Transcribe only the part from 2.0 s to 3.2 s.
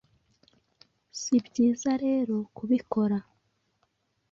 rero kubikora